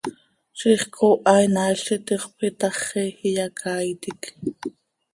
Ziix 0.57 0.81
cooha 0.95 1.33
inaail 1.45 1.77
z 1.85 1.87
itixöp 1.95 2.39
itaxi, 2.49 3.03
iyacaaitic. 3.27 4.21